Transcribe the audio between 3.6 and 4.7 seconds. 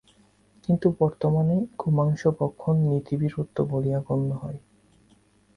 বলিয়া গণ্য হয়।